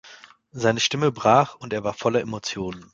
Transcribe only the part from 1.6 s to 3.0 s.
war voller Emotionen.